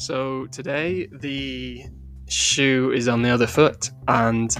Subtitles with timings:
[0.00, 1.84] So today the
[2.26, 4.50] shoe is on the other foot, and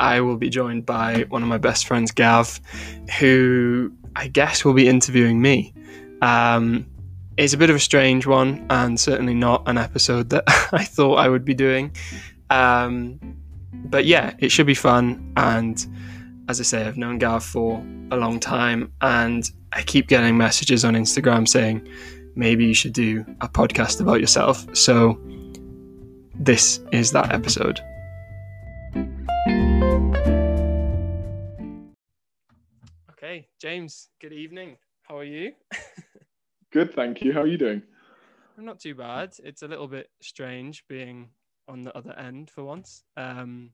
[0.00, 2.58] I will be joined by one of my best friends, Gav,
[3.18, 5.74] who I guess will be interviewing me.
[6.22, 6.86] Um,
[7.36, 11.16] it's a bit of a strange one, and certainly not an episode that I thought
[11.16, 11.94] I would be doing.
[12.48, 13.20] Um,
[13.74, 15.30] but yeah, it should be fun.
[15.36, 15.86] And
[16.48, 19.44] as I say, I've known Gav for a long time, and
[19.74, 21.86] I keep getting messages on Instagram saying,
[22.36, 24.64] maybe you should do a podcast about yourself.
[24.76, 25.18] So,
[26.34, 27.80] this is that episode.
[33.10, 34.76] Okay, James, good evening.
[35.02, 35.52] How are you?
[36.72, 37.32] Good, thank you.
[37.32, 37.82] How are you doing?
[38.58, 39.34] I'm not too bad.
[39.42, 41.30] It's a little bit strange being
[41.68, 43.04] on the other end for once.
[43.16, 43.70] Um,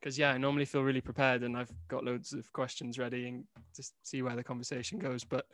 [0.00, 3.44] because yeah, I normally feel really prepared and I've got loads of questions ready and
[3.74, 5.24] just see where the conversation goes.
[5.24, 5.46] But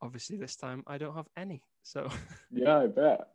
[0.00, 1.62] obviously this time I don't have any.
[1.82, 2.08] So
[2.50, 3.28] Yeah, I bet.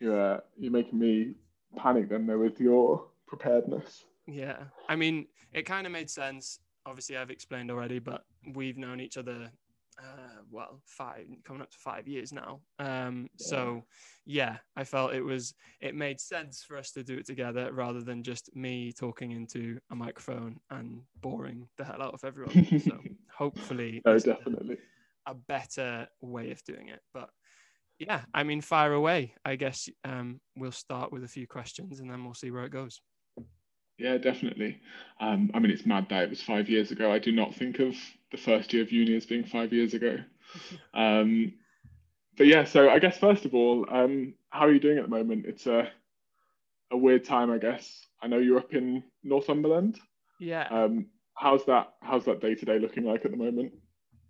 [0.00, 1.34] You're uh, you're making me
[1.76, 4.04] panic then though with your preparedness.
[4.26, 6.58] yeah, I mean, it kind of made sense.
[6.86, 9.50] Obviously, I've explained already, but we've known each other,
[9.98, 12.60] uh, well, five coming up to five years now.
[12.80, 13.84] Um, so
[14.24, 18.02] yeah, I felt it was it made sense for us to do it together rather
[18.02, 22.80] than just me talking into a microphone and boring the hell out of everyone.
[22.80, 22.98] so
[23.36, 24.78] hopefully, is definitely.
[25.26, 27.00] A better way of doing it.
[27.12, 27.30] But
[27.98, 29.34] yeah, I mean, fire away.
[29.44, 32.72] I guess um, we'll start with a few questions and then we'll see where it
[32.72, 33.00] goes.
[33.98, 34.80] Yeah, definitely.
[35.20, 37.12] Um, I mean, it's mad that it was five years ago.
[37.12, 37.94] I do not think of
[38.30, 40.18] the first year of uni as being five years ago.
[40.92, 41.54] Um,
[42.36, 45.10] but yeah, so I guess first of all, um, how are you doing at the
[45.10, 45.46] moment?
[45.46, 45.88] It's a
[46.90, 48.06] a weird time, I guess.
[48.22, 49.98] I know you're up in Northumberland.
[50.38, 50.68] Yeah.
[50.70, 51.94] Um, how's that?
[52.02, 53.72] How's that day to day looking like at the moment?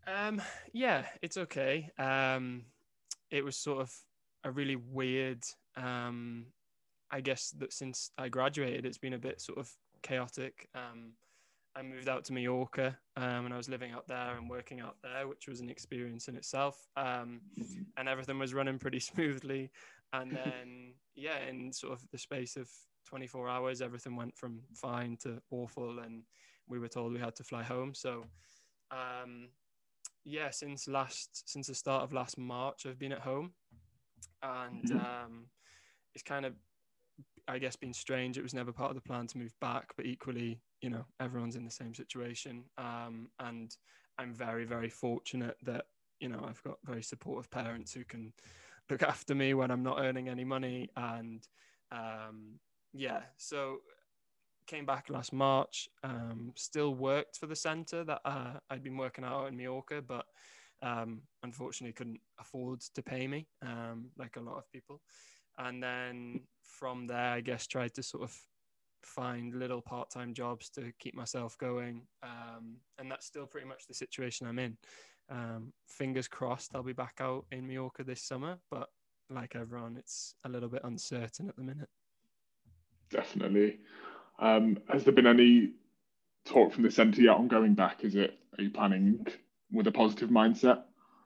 [0.06, 1.90] Um, yeah, it's okay.
[1.98, 2.64] Um,
[3.30, 3.92] it was sort of
[4.44, 5.42] a really weird.
[5.76, 6.46] Um,
[7.10, 9.70] I guess that since I graduated, it's been a bit sort of
[10.02, 10.68] chaotic.
[10.74, 11.12] Um,
[11.74, 14.96] I moved out to Mallorca, um, and I was living out there and working out
[15.02, 16.86] there, which was an experience in itself.
[16.96, 17.40] Um,
[17.96, 19.70] and everything was running pretty smoothly.
[20.12, 22.68] And then, yeah, in sort of the space of
[23.06, 26.24] 24 hours, everything went from fine to awful, and
[26.68, 27.94] we were told we had to fly home.
[27.94, 28.24] So,
[28.90, 29.48] um,
[30.24, 33.54] yeah, since last since the start of last March, I've been at home,
[34.42, 34.96] and Mhm.
[34.96, 35.50] um,
[36.14, 36.56] it's kind of,
[37.48, 38.38] I guess, been strange.
[38.38, 41.56] It was never part of the plan to move back, but equally, you know, everyone's
[41.56, 43.76] in the same situation, um, and
[44.18, 45.86] I'm very, very fortunate that
[46.20, 48.34] you know I've got very supportive parents who can
[48.90, 51.48] look after me when I'm not earning any money, and
[51.90, 52.60] um,
[52.92, 53.80] yeah, so
[54.66, 55.88] came back last March.
[56.02, 60.26] Um, still worked for the centre that uh, I'd been working out in Mallorca, but
[60.82, 65.00] um, unfortunately couldn't afford to pay me, um, like a lot of people.
[65.58, 68.36] And then from there, I guess tried to sort of
[69.02, 73.94] find little part-time jobs to keep myself going, um, and that's still pretty much the
[73.94, 74.76] situation I'm in.
[75.30, 78.88] Um, fingers crossed, I'll be back out in Mallorca this summer, but
[79.30, 81.88] like everyone, it's a little bit uncertain at the minute.
[83.10, 83.80] Definitely.
[84.38, 85.72] Um, has there been any
[86.44, 88.04] talk from the centre yet on going back?
[88.04, 88.38] Is it?
[88.58, 89.26] Are you planning
[89.70, 90.82] with a positive mindset?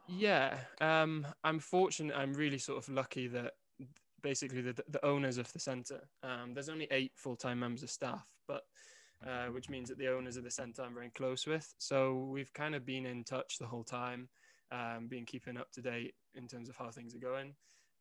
[0.09, 2.17] Yeah, um, I'm fortunate.
[2.17, 3.55] I'm really sort of lucky that
[4.23, 6.09] basically the, the owners of the centre.
[6.23, 8.63] Um, there's only eight full-time members of staff, but
[9.27, 11.73] uh, which means that the owners of the centre I'm very close with.
[11.79, 14.29] So we've kind of been in touch the whole time,
[14.71, 17.55] um, been keeping up to date in terms of how things are going.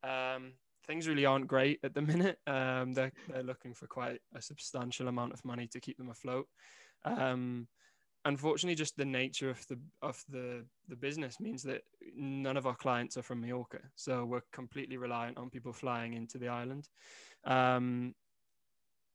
[0.04, 0.52] Um,
[0.86, 2.38] things really aren't great at the minute.
[2.46, 6.46] Um, they're they're looking for quite a substantial amount of money to keep them afloat.
[7.04, 7.68] Um,
[8.24, 11.82] unfortunately, just the nature of the of the the business means that
[12.14, 16.38] none of our clients are from Mallorca, so we're completely reliant on people flying into
[16.38, 16.88] the island.
[17.44, 18.14] Um,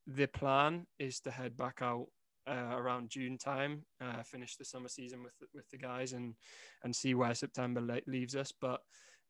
[0.07, 2.07] the plan is to head back out
[2.47, 6.35] uh, around June time, uh, finish the summer season with with the guys, and
[6.83, 8.51] and see where September le- leaves us.
[8.59, 8.81] But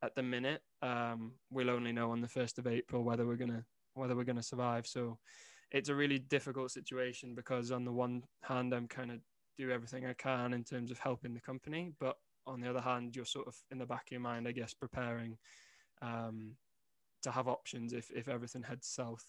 [0.03, 3.63] at the minute, um, we'll only know on the first of April whether we're gonna
[3.93, 4.87] whether we're gonna survive.
[4.87, 5.17] So
[5.71, 9.19] it's a really difficult situation because on the one hand, I'm kind of
[9.57, 12.17] do everything I can in terms of helping the company, but
[12.47, 14.73] on the other hand, you're sort of in the back of your mind, I guess,
[14.73, 15.37] preparing
[16.01, 16.55] um,
[17.21, 19.25] to have options if if everything heads south.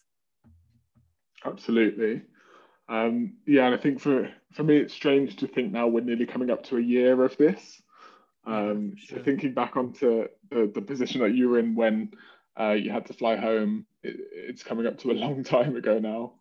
[1.45, 2.23] Absolutely.
[2.89, 6.27] Um, yeah, and I think for for me, it's strange to think now we're nearly
[6.27, 7.83] coming up to a year of this.
[8.47, 9.25] Yeah, Um, so sure.
[9.25, 12.13] thinking back onto the, the position that you were in when
[12.59, 15.99] uh, you had to fly home, it, it's coming up to a long time ago
[15.99, 16.35] now.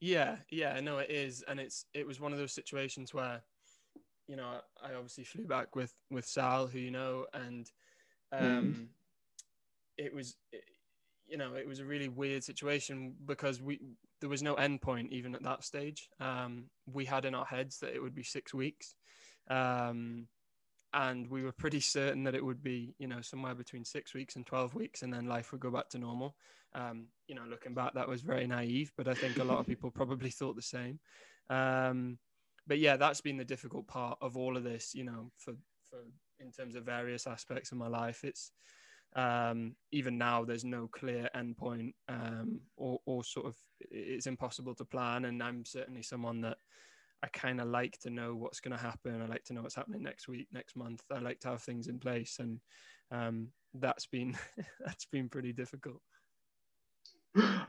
[0.00, 3.42] Yeah, yeah, no, it is, and it's it was one of those situations where,
[4.28, 7.70] you know, I obviously flew back with with Sal, who you know, and
[8.32, 8.90] um,
[9.96, 10.36] it was,
[11.26, 13.80] you know, it was a really weird situation because we
[14.20, 16.08] there was no end point even at that stage.
[16.20, 18.94] Um, we had in our heads that it would be six weeks,
[19.50, 20.28] um,
[20.94, 24.36] and we were pretty certain that it would be, you know, somewhere between six weeks
[24.36, 26.36] and twelve weeks, and then life would go back to normal.
[26.74, 29.66] Um, you know, looking back, that was very naive, but I think a lot of
[29.66, 31.00] people probably thought the same.
[31.50, 32.18] Um,
[32.66, 34.94] but yeah, that's been the difficult part of all of this.
[34.94, 35.54] You know, for
[35.90, 35.98] for
[36.40, 38.52] in terms of various aspects of my life, it's
[39.16, 44.84] um, even now there's no clear endpoint um, or, or sort of it's impossible to
[44.84, 46.58] plan and i'm certainly someone that
[47.22, 49.20] i kind of like to know what's going to happen.
[49.20, 51.02] I like to know what's happening next week next month.
[51.12, 52.60] I like to have things in place and
[53.10, 54.36] um, that's been
[54.84, 56.00] that's been pretty difficult.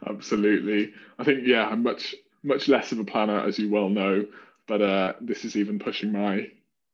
[0.08, 0.94] Absolutely.
[1.18, 4.26] I think yeah i'm much much less of a planner as you well know
[4.70, 6.48] but uh, this is even pushing my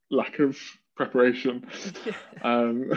[0.09, 0.57] lack of
[0.95, 1.67] preparation.
[2.43, 2.91] Um,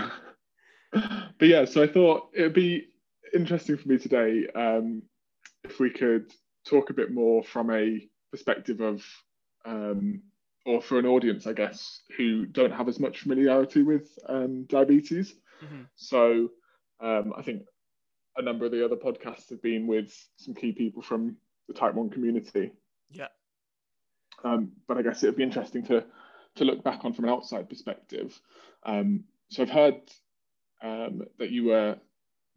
[0.93, 2.89] but yeah, so I thought it would be
[3.35, 5.03] interesting for me today um,
[5.65, 6.31] if we could
[6.67, 9.03] talk a bit more from a perspective of,
[9.65, 10.23] um,
[10.67, 15.35] or for an audience, I guess, who don't have as much familiarity with um, diabetes.
[15.65, 15.83] Mm-hmm.
[15.97, 16.51] So
[17.01, 17.63] um, I think
[18.37, 21.95] a number of the other podcasts have been with some key people from the type
[21.95, 22.73] 1 community.
[23.11, 23.29] Yeah.
[24.45, 26.05] Um, but I guess it would be interesting to
[26.57, 28.39] to look back on from an outside perspective.
[28.85, 30.01] Um, so I've heard
[30.83, 31.97] um, that you were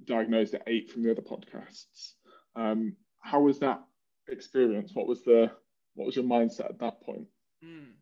[0.05, 2.13] diagnosed at eight from the other podcasts.
[2.55, 3.81] Um, how was that
[4.27, 4.91] experience?
[4.93, 5.51] What was the
[5.95, 7.27] what was your mindset at that point?
[7.63, 7.93] Mm.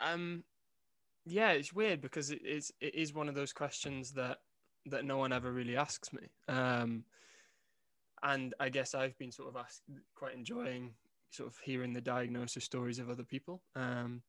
[0.00, 0.44] Um,
[1.26, 4.38] yeah, it's weird because it is it is one of those questions that
[4.86, 6.22] that no one ever really asks me.
[6.48, 7.04] Um,
[8.22, 9.82] and I guess I've been sort of asked,
[10.14, 10.94] quite enjoying
[11.30, 13.62] sort of hearing the diagnosis stories of other people.
[13.76, 14.22] Um,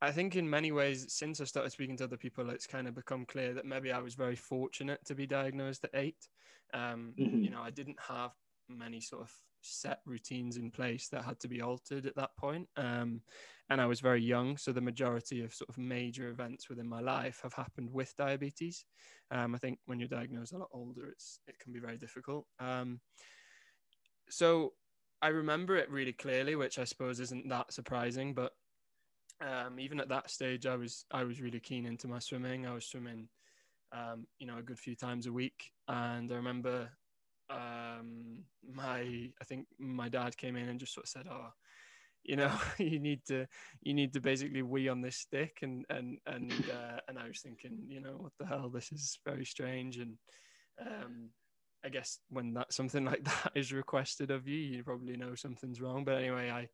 [0.00, 2.94] I think in many ways, since I started speaking to other people, it's kind of
[2.94, 6.28] become clear that maybe I was very fortunate to be diagnosed at eight.
[6.72, 7.42] Um, mm-hmm.
[7.42, 8.32] You know, I didn't have
[8.68, 9.32] many sort of
[9.64, 12.68] set routines in place that had to be altered at that point.
[12.76, 13.20] Um,
[13.70, 17.00] and I was very young, so the majority of sort of major events within my
[17.00, 18.84] life have happened with diabetes.
[19.30, 22.46] Um, I think when you're diagnosed a lot older, it's it can be very difficult.
[22.60, 23.00] Um,
[24.28, 24.74] so
[25.22, 28.52] I remember it really clearly, which I suppose isn't that surprising, but
[29.40, 32.66] um, even at that stage, I was I was really keen into my swimming.
[32.66, 33.28] I was swimming,
[33.92, 36.90] um, you know, a good few times a week, and I remember
[38.84, 41.48] my I think my dad came in and just sort of said, "Oh,
[42.22, 43.46] you know, you need to
[43.82, 47.40] you need to basically wee on this stick," and and and uh, and I was
[47.40, 48.68] thinking, you know, what the hell?
[48.68, 50.16] This is very strange, and
[50.80, 51.30] um,
[51.84, 55.80] I guess when that something like that is requested of you, you probably know something's
[55.80, 56.04] wrong.
[56.04, 56.68] But anyway, I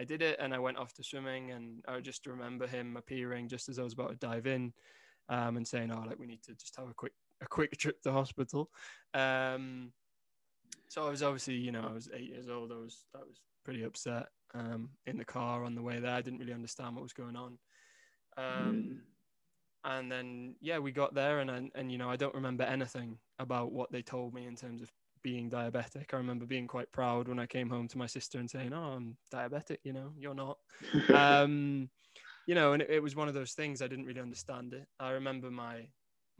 [0.00, 3.48] I did it and I went off to swimming and I just remember him appearing
[3.48, 4.72] just as I was about to dive in
[5.28, 7.12] um, and saying, oh, like we need to just have a quick,
[7.42, 8.70] a quick trip to hospital.
[9.12, 9.92] Um,
[10.88, 12.72] so I was obviously, you know, I was eight years old.
[12.72, 16.14] I was, I was pretty upset um, in the car on the way there.
[16.14, 17.58] I didn't really understand what was going on.
[18.36, 19.02] Um,
[19.84, 23.18] and then, yeah, we got there and, and, and, you know, I don't remember anything
[23.38, 24.90] about what they told me in terms of
[25.22, 26.12] being diabetic.
[26.12, 28.94] I remember being quite proud when I came home to my sister and saying, "Oh,
[28.96, 30.58] I'm diabetic." You know, you're not.
[31.14, 31.90] um,
[32.46, 34.86] you know, and it, it, was one of those things I didn't really understand it.
[34.98, 35.88] I remember my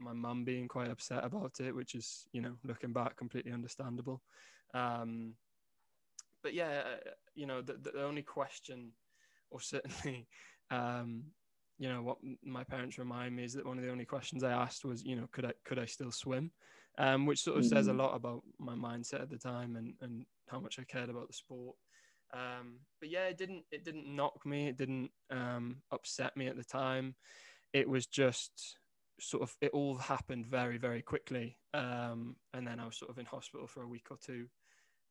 [0.01, 4.21] my mum being quite upset about it, which is, you know, looking back, completely understandable.
[4.73, 5.35] Um,
[6.43, 8.91] but yeah, uh, you know, the, the only question,
[9.49, 10.27] or certainly,
[10.71, 11.23] um,
[11.77, 14.51] you know, what my parents remind me is that one of the only questions I
[14.51, 16.51] asked was, you know, could I could I still swim?
[16.97, 17.75] um, which sort of mm-hmm.
[17.75, 17.99] says a mm.
[17.99, 21.33] lot about my mindset at the time and, and how much I cared about the
[21.33, 21.75] sport.
[22.33, 24.67] Um, but yeah, it didn't it didn't knock me.
[24.67, 27.15] It didn't um, upset me at the time.
[27.73, 28.77] It was just
[29.21, 33.17] sort of it all happened very very quickly, um, and then I was sort of
[33.19, 34.47] in hospital for a week or two,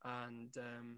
[0.05, 0.97] and um,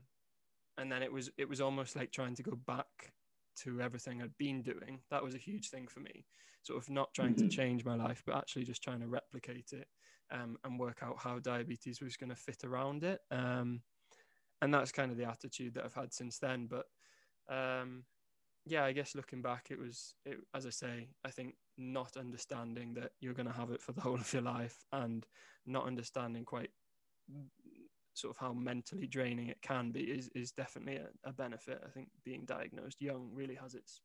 [0.79, 3.13] and then it was it was almost like trying to go back
[3.55, 5.01] to everything I'd been doing.
[5.11, 6.25] That was a huge thing for me.
[6.63, 7.49] Sort of not trying mm-hmm.
[7.49, 9.89] to change my life, but actually just trying to replicate it
[10.31, 13.21] um, and work out how diabetes was going to fit around it.
[13.31, 13.83] Um,
[14.63, 16.69] and that's kind of the attitude that I've had since then.
[16.71, 16.87] But
[17.53, 18.05] um,
[18.65, 22.95] yeah, I guess looking back, it was, it, as I say, I think not understanding
[22.95, 25.27] that you're going to have it for the whole of your life and
[25.67, 26.71] not understanding quite
[28.15, 31.83] sort of how mentally draining it can be is, is definitely a, a benefit.
[31.85, 34.01] I think being diagnosed young really has its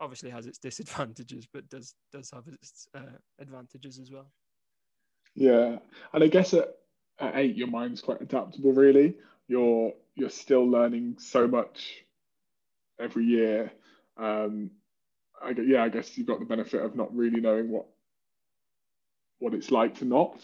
[0.00, 4.30] obviously has its disadvantages, but does does have its uh, advantages as well.
[5.34, 5.78] Yeah,
[6.12, 6.76] and I guess at,
[7.18, 8.72] at eight, your mind's quite adaptable.
[8.72, 9.16] Really,
[9.48, 12.04] you're you're still learning so much
[13.00, 13.72] every year.
[14.16, 14.70] Um,
[15.42, 17.86] I, yeah, I guess you've got the benefit of not really knowing what
[19.38, 20.40] what it's like to not.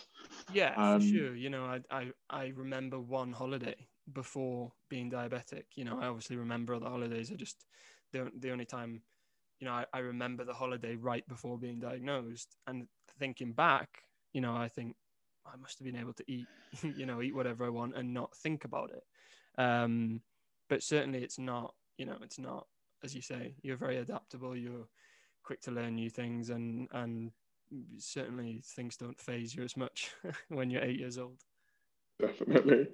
[0.52, 1.34] Yeah, um, for sure.
[1.34, 3.76] You know, I, I I remember one holiday
[4.12, 5.64] before being diabetic.
[5.74, 7.30] You know, I obviously remember other holidays.
[7.32, 7.64] I just
[8.12, 9.02] the the only time,
[9.58, 12.56] you know, I, I remember the holiday right before being diagnosed.
[12.66, 12.88] And
[13.18, 14.02] thinking back,
[14.32, 14.96] you know, I think
[15.46, 16.48] I must have been able to eat,
[16.82, 19.04] you know, eat whatever I want and not think about it.
[19.60, 20.20] Um,
[20.68, 21.74] but certainly, it's not.
[22.00, 22.66] You know, it's not
[23.04, 23.54] as you say.
[23.60, 24.56] You're very adaptable.
[24.56, 24.88] You're
[25.44, 27.30] quick to learn new things, and and
[27.98, 30.10] certainly things don't phase you as much
[30.48, 31.36] when you're eight years old.
[32.18, 32.88] Definitely.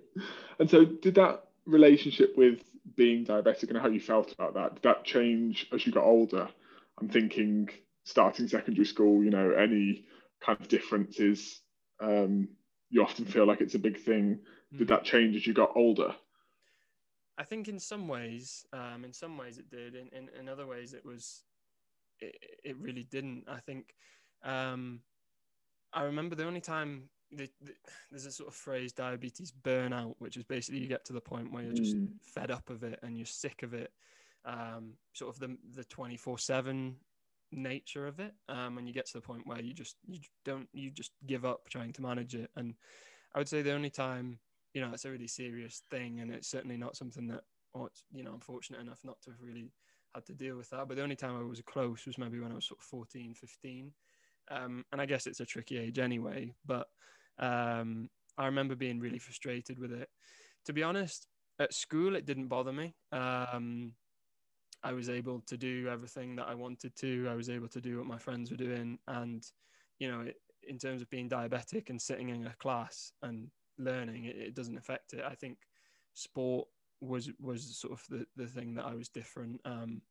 [0.58, 2.64] And so, did that relationship with
[2.96, 6.48] being diabetic and how you felt about that did that change as you got older?
[7.00, 7.68] I'm thinking
[8.02, 9.22] starting secondary school.
[9.22, 10.06] You know, any
[10.40, 11.60] kind of differences.
[12.00, 12.48] Um,
[12.90, 14.40] you often feel like it's a big thing.
[14.76, 14.90] Did mm.
[14.90, 16.12] that change as you got older?
[17.38, 19.94] I think in some ways, um, in some ways it did.
[19.94, 21.42] In, in, in other ways, it was,
[22.20, 23.44] it, it really didn't.
[23.48, 23.94] I think
[24.42, 25.00] um,
[25.92, 27.72] I remember the only time the, the,
[28.10, 31.52] there's a sort of phrase diabetes burnout, which is basically you get to the point
[31.52, 32.08] where you're just mm.
[32.22, 33.92] fed up of it and you're sick of it.
[34.44, 36.96] Um, sort of the the 24 seven
[37.52, 38.34] nature of it.
[38.48, 41.44] Um, and you get to the point where you just you don't you just give
[41.44, 42.50] up trying to manage it.
[42.56, 42.74] And
[43.34, 44.38] I would say the only time
[44.76, 47.44] you know it's a really serious thing, and it's certainly not something that,
[48.12, 49.72] you know, I'm fortunate enough not to have really
[50.14, 50.86] had to deal with that.
[50.86, 53.32] But the only time I was close was maybe when I was sort of 14,
[53.34, 53.90] 15
[54.50, 56.88] um, and I guess it's a tricky age anyway, but
[57.38, 60.10] um, I remember being really frustrated with it.
[60.66, 61.26] To be honest,
[61.58, 62.94] at school, it didn't bother me.
[63.12, 63.92] Um,
[64.82, 67.28] I was able to do everything that I wanted to.
[67.30, 68.98] I was able to do what my friends were doing.
[69.08, 69.42] And,
[69.98, 70.36] you know, it,
[70.68, 74.78] in terms of being diabetic and sitting in a class and learning, it, it doesn't
[74.78, 75.22] affect it.
[75.26, 75.58] I think
[76.14, 76.68] sport
[77.00, 79.60] was was sort of the, the thing that I was different.
[79.64, 80.02] Um,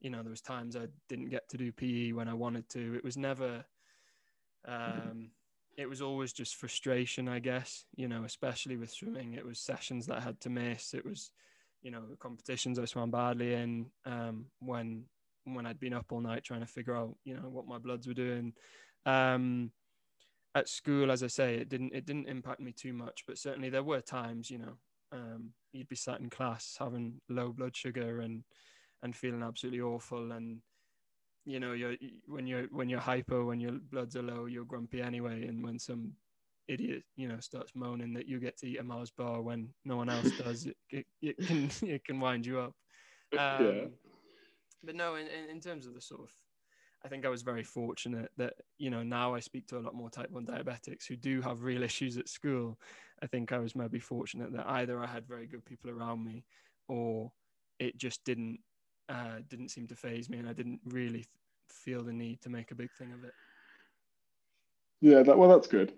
[0.00, 2.94] you know, there was times I didn't get to do PE when I wanted to.
[2.94, 3.64] It was never
[4.66, 5.30] um,
[5.76, 9.34] it was always just frustration, I guess, you know, especially with swimming.
[9.34, 10.94] It was sessions that I had to miss.
[10.94, 11.30] It was,
[11.82, 15.04] you know, competitions I swam badly in um, when
[15.44, 18.08] when I'd been up all night trying to figure out, you know, what my bloods
[18.08, 18.52] were doing.
[19.04, 19.70] Um,
[20.56, 23.68] at school, as I say, it didn't it didn't impact me too much, but certainly
[23.68, 24.78] there were times, you know,
[25.12, 28.42] um, you'd be sat in class having low blood sugar and
[29.02, 30.58] and feeling absolutely awful and
[31.44, 31.94] you know you're
[32.26, 35.78] when you're when you're hyper, when your bloods are low you're grumpy anyway and when
[35.78, 36.12] some
[36.68, 39.96] idiot you know starts moaning that you get to eat a Mars bar when no
[39.96, 42.74] one else does it, it, it can it can wind you up
[43.38, 43.84] um, yeah.
[44.82, 46.30] but no in, in terms of the sort of
[47.04, 49.94] I think I was very fortunate that you know now I speak to a lot
[49.94, 52.78] more type 1 diabetics who do have real issues at school
[53.22, 56.44] I think I was maybe fortunate that either I had very good people around me
[56.88, 57.32] or
[57.78, 58.60] it just didn't
[59.08, 61.28] uh, didn't seem to phase me, and I didn't really th-
[61.68, 63.32] feel the need to make a big thing of it.
[65.00, 65.92] Yeah, that well, that's good.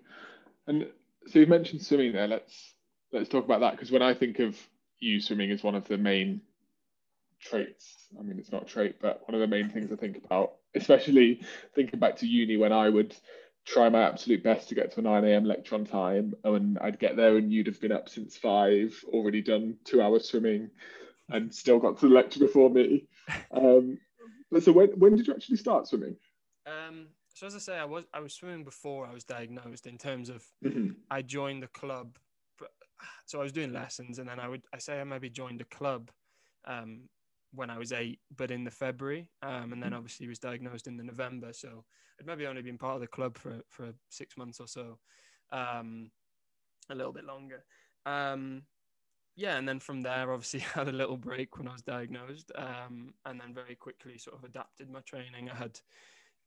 [0.67, 0.87] And
[1.27, 2.27] so you mentioned swimming there.
[2.27, 2.75] Let's
[3.11, 4.57] let's talk about that because when I think of
[4.99, 6.41] you, swimming is one of the main
[7.39, 8.07] traits.
[8.17, 10.53] I mean, it's not a trait, but one of the main things I think about,
[10.75, 11.41] especially
[11.75, 13.15] thinking back to uni when I would
[13.65, 15.45] try my absolute best to get to a 9 a.m.
[15.45, 19.41] lecture on time, and I'd get there and you'd have been up since five, already
[19.41, 20.69] done two hours swimming,
[21.29, 23.07] and still got to the lecture before me.
[23.51, 23.99] Um,
[24.51, 26.15] but so when when did you actually start swimming?
[26.65, 29.85] Um, so as I say, I was I was swimming before I was diagnosed.
[29.85, 30.93] In terms of, mm-hmm.
[31.11, 32.17] I joined the club.
[33.27, 35.65] So I was doing lessons, and then I would I say I maybe joined a
[35.65, 36.09] club
[36.65, 37.01] um,
[37.53, 39.97] when I was eight, but in the February, um, and then mm-hmm.
[39.97, 41.51] obviously was diagnosed in the November.
[41.53, 41.83] So
[42.19, 44.99] I'd maybe only been part of the club for for six months or so,
[45.51, 46.11] um,
[46.89, 47.63] a little bit longer.
[48.05, 48.63] Um,
[49.35, 53.13] yeah, and then from there, obviously, had a little break when I was diagnosed, um,
[53.25, 55.49] and then very quickly sort of adapted my training.
[55.49, 55.79] I had,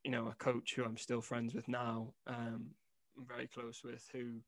[0.05, 2.73] you know, a coach who I'm still friends with now, um,
[3.17, 4.41] very close with, who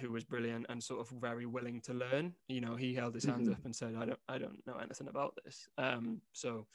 [0.00, 2.34] who was brilliant and sort of very willing to learn.
[2.48, 3.52] You know, he held his hands mm-hmm.
[3.52, 6.66] up and said, "I don't, I don't know anything about this." Um, so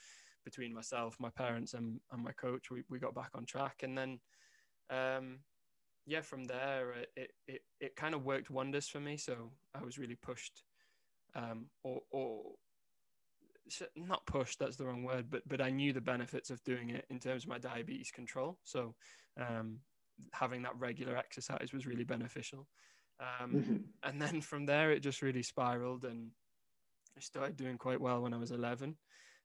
[0.44, 3.96] between myself, my parents, and, and my coach, we, we got back on track, and
[3.96, 4.20] then.
[4.90, 5.38] Um,
[6.06, 9.16] yeah, from there, it, it, it kind of worked wonders for me.
[9.16, 10.62] So I was really pushed
[11.34, 12.42] um, or, or
[13.96, 17.06] not pushed that's the wrong word but but i knew the benefits of doing it
[17.08, 18.94] in terms of my diabetes control so
[19.40, 19.78] um,
[20.32, 22.68] having that regular exercise was really beneficial
[23.20, 23.76] um, mm-hmm.
[24.02, 26.30] and then from there it just really spiraled and
[27.16, 28.96] i started doing quite well when i was 11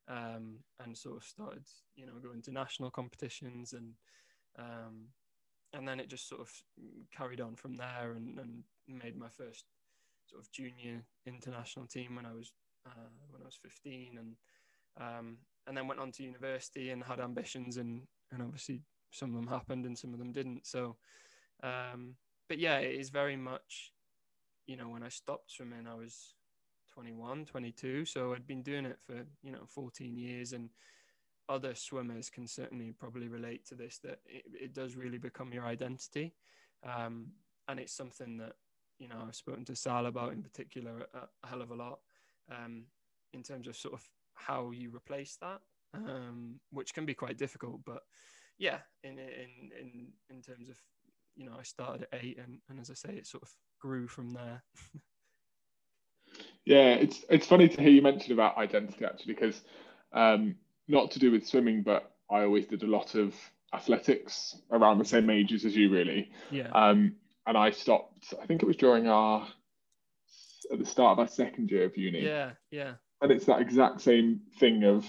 [0.08, 1.64] um, and sort of started
[1.96, 3.94] you know going to national competitions and
[4.58, 5.08] um,
[5.74, 6.52] and then it just sort of
[7.16, 9.66] carried on from there and, and made my first
[10.26, 12.52] sort of junior international team when I was
[12.86, 14.36] uh, when I was 15, and
[15.00, 19.36] um, and then went on to university and had ambitions, and and obviously some of
[19.36, 20.66] them happened and some of them didn't.
[20.66, 20.98] So
[21.62, 22.16] Um,
[22.50, 23.94] but yeah, it is very much,
[24.66, 26.34] you know, when I stopped swimming, I was
[26.94, 28.06] 21, 22.
[28.06, 30.52] So I'd been doing it for, you know, 14 years.
[30.54, 30.70] And
[31.48, 35.66] other swimmers can certainly probably relate to this that it, it does really become your
[35.66, 36.34] identity.
[36.84, 37.28] Um,
[37.68, 38.54] and it's something that,
[38.98, 42.00] you know, I've spoken to Sal about in particular a, a hell of a lot
[42.52, 42.86] um,
[43.34, 44.04] in terms of sort of
[44.34, 45.62] how you replace that,
[45.94, 47.82] um, which can be quite difficult.
[47.86, 48.02] But
[48.58, 50.78] yeah, in, in, in, in terms of,
[51.36, 54.08] you know, I started at eight and, and as I say, it sort of grew
[54.08, 54.64] from there.
[56.66, 59.62] yeah, it's, it's funny to hear you mention about identity actually, because
[60.14, 60.56] um,
[60.88, 63.34] not to do with swimming, but I always did a lot of
[63.74, 66.32] athletics around the same ages as you, really.
[66.52, 66.70] Yeah.
[66.74, 67.16] Um,
[67.48, 68.34] and I stopped.
[68.42, 69.48] I think it was during our
[70.72, 72.24] at the start of our second year of uni.
[72.24, 72.94] Yeah, yeah.
[73.22, 75.06] And it's that exact same thing of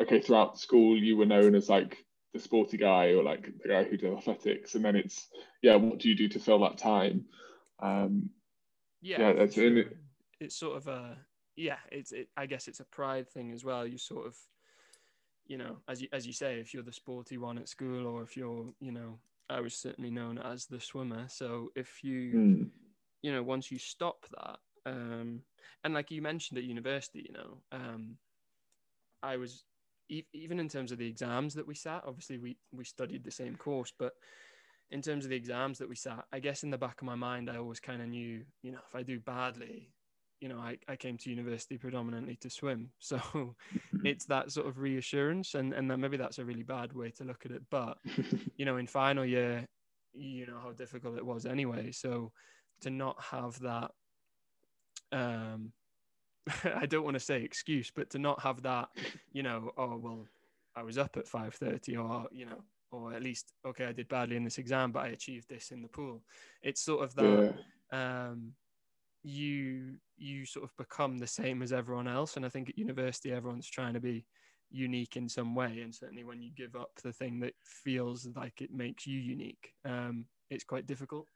[0.00, 3.84] okay, throughout school you were known as like the sporty guy or like the guy
[3.84, 5.28] who did athletics, and then it's
[5.62, 7.24] yeah, what do you do to fill that time?
[7.82, 8.30] Um,
[9.00, 9.78] yeah, yeah, that's sure.
[9.78, 9.96] it.
[10.40, 11.16] It's sort of a
[11.56, 11.78] yeah.
[11.90, 12.28] It's it.
[12.36, 13.86] I guess it's a pride thing as well.
[13.86, 14.36] You sort of
[15.50, 18.22] you know, as you as you say, if you're the sporty one at school, or
[18.22, 19.18] if you're, you know,
[19.50, 21.26] I was certainly known as the swimmer.
[21.28, 22.70] So if you, mm.
[23.22, 25.40] you know, once you stop that, um,
[25.82, 28.16] and like you mentioned at university, you know, um,
[29.24, 29.64] I was
[30.10, 32.02] e- even in terms of the exams that we sat.
[32.06, 34.12] Obviously, we we studied the same course, but
[34.90, 37.14] in terms of the exams that we sat, I guess in the back of my
[37.14, 39.92] mind, I always kind of knew, you know, if I do badly,
[40.40, 42.90] you know, I, I came to university predominantly to swim.
[42.98, 43.54] So
[44.04, 45.54] it's that sort of reassurance.
[45.54, 47.62] And, and then maybe that's a really bad way to look at it.
[47.70, 47.98] But,
[48.56, 49.66] you know, in final year,
[50.12, 51.92] you know how difficult it was anyway.
[51.92, 52.32] So
[52.80, 53.92] to not have that,
[55.12, 55.72] um,
[56.64, 58.88] I don't want to say excuse, but to not have that,
[59.32, 60.26] you know, oh, well,
[60.76, 64.36] I was up at 5.30 or, you know, or at least, okay, I did badly
[64.36, 66.22] in this exam, but I achieved this in the pool.
[66.62, 67.54] It's sort of that,
[67.92, 68.28] yeah.
[68.30, 68.52] um,
[69.22, 73.32] you you sort of become the same as everyone else and i think at university
[73.32, 74.24] everyone's trying to be
[74.70, 78.62] unique in some way and certainly when you give up the thing that feels like
[78.62, 81.26] it makes you unique um, it's quite difficult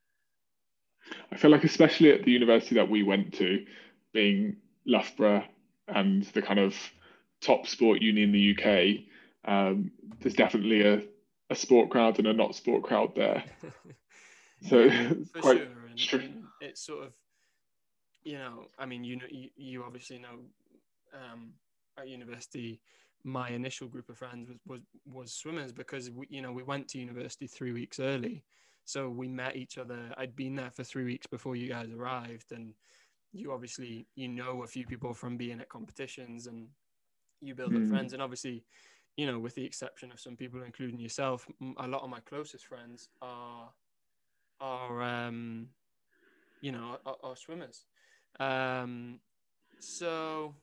[1.33, 3.65] i feel like especially at the university that we went to
[4.13, 5.45] being loughborough
[5.89, 6.75] and the kind of
[7.41, 8.99] top sport uni in the uk
[9.47, 11.03] um, there's definitely a,
[11.51, 13.45] a sport crowd and a not sport crowd there
[14.69, 16.21] so yeah, quite sure.
[16.21, 17.13] and, and it's sort of
[18.25, 20.41] you know, I mean, you know, you, you obviously know
[21.13, 21.53] um,
[21.99, 22.81] at university,
[23.23, 26.89] my initial group of friends was was, was swimmers because we, you know we went
[26.89, 28.43] to university three weeks early,
[28.85, 30.13] so we met each other.
[30.17, 32.75] I'd been there for three weeks before you guys arrived, and
[33.35, 36.69] you obviously you know a few people from being at competitions, and
[37.41, 37.77] you build mm.
[37.77, 37.91] up hmm.
[37.91, 38.13] friends.
[38.13, 38.65] And obviously,
[39.17, 41.47] you know, with the exception of some people, including yourself,
[41.79, 43.71] a lot of my closest friends are
[44.61, 45.69] are um,
[46.61, 47.85] you know are, are swimmers.
[48.41, 49.21] Um,
[49.81, 50.55] so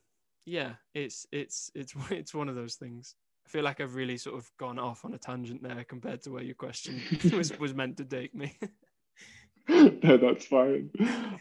[0.46, 3.16] yeah, it's it's it's it's one of those things.
[3.46, 6.32] I feel like I've really sort of gone off on a tangent there compared to
[6.32, 7.02] where your question
[7.34, 8.58] was was meant to take me.
[9.68, 10.90] no, that's fine.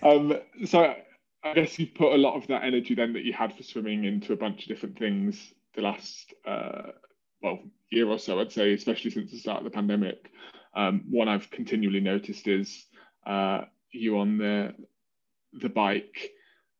[0.02, 0.94] Um, so
[1.42, 4.05] I guess you've put a lot of that energy then that you had for swimming
[4.05, 6.90] into a bunch of different things the last uh,
[7.42, 10.31] well year or so, I'd say, especially since the start of the pandemic.
[10.74, 12.87] Um, one I've continually noticed is
[13.26, 14.74] uh, you on the
[15.55, 16.31] the bike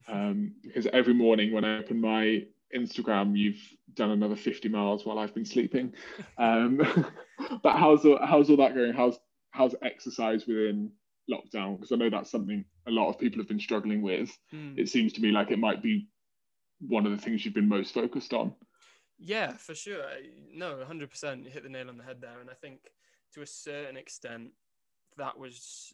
[0.09, 2.44] um, because every morning when I open my
[2.77, 3.61] Instagram, you've
[3.94, 5.92] done another 50 miles while I've been sleeping.
[6.38, 6.77] Um,
[7.62, 8.92] but how's all, how's all that going?
[8.92, 9.18] How's
[9.51, 10.92] how's exercise within
[11.31, 11.77] lockdown?
[11.77, 14.37] Because I know that's something a lot of people have been struggling with.
[14.53, 14.79] Mm.
[14.79, 16.09] It seems to me like it might be
[16.81, 18.55] one of the things you've been most focused on.
[19.18, 20.05] Yeah, for sure.
[20.53, 22.40] No, 100% You hit the nail on the head there.
[22.40, 22.81] And I think
[23.35, 24.50] to a certain extent,
[25.16, 25.92] that was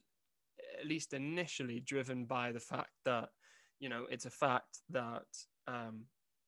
[0.78, 3.30] at least initially driven by the fact that
[3.80, 5.26] you know it's a fact that
[5.66, 6.04] um,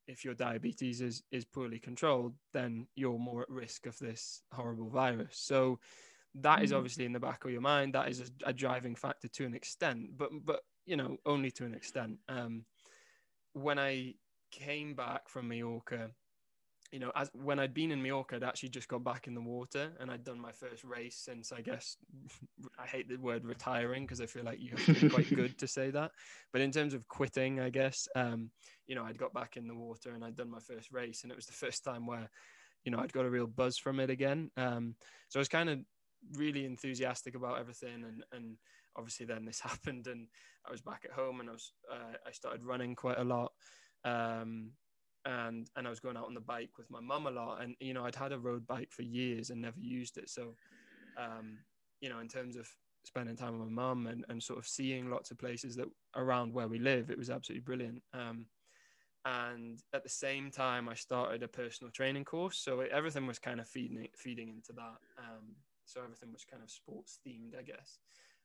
[0.07, 4.89] if your diabetes is is poorly controlled then you're more at risk of this horrible
[4.89, 5.79] virus so
[6.35, 6.77] that is mm.
[6.77, 9.55] obviously in the back of your mind that is a, a driving factor to an
[9.55, 12.64] extent but but you know only to an extent um,
[13.53, 14.14] when i
[14.51, 16.11] came back from mallorca
[16.93, 19.41] you know, as when I'd been in Mallorca, I'd actually just got back in the
[19.41, 21.97] water and I'd done my first race since I guess
[22.79, 25.59] I hate the word retiring because I feel like you have to be quite good
[25.59, 26.12] to say that.
[26.53, 28.51] But in terms of quitting, I guess, um,
[28.87, 31.33] you know, I'd got back in the water and I'd done my first race and
[31.33, 32.31] it was the first time where,
[32.85, 34.51] you know, I'd got a real buzz from it again.
[34.57, 34.95] Um,
[35.29, 35.81] so I was kind of
[36.35, 38.57] really enthusiastic about everything and, and
[38.97, 40.29] obviously then this happened and
[40.67, 43.53] I was back at home and I was, uh, I started running quite a lot.
[44.05, 44.73] Um,
[45.25, 47.75] and and I was going out on the bike with my mum a lot, and
[47.81, 50.31] you know I'd had a road bike for years and never used it.
[50.31, 50.55] So,
[51.17, 51.59] um,
[52.01, 52.69] you know, in terms of
[53.05, 56.53] spending time with my mum and, and sort of seeing lots of places that around
[56.53, 57.11] where we live.
[57.11, 58.03] It was absolutely brilliant.
[58.13, 58.47] Um,
[59.25, 63.39] and at the same time, I started a personal training course, so it, everything was
[63.39, 64.99] kind of feeding feeding into that.
[65.88, 67.98] So everything was kind of sports themed, I guess.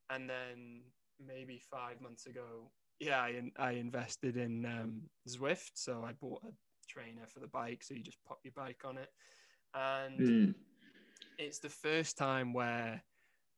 [0.10, 0.82] And then
[1.26, 5.72] maybe five months ago, yeah, I, I invested in um, Zwift.
[5.76, 6.52] So I bought a
[6.88, 7.84] trainer for the bike.
[7.84, 9.10] So you just pop your bike on it.
[9.74, 10.56] And mm.
[11.38, 13.04] it's the first time where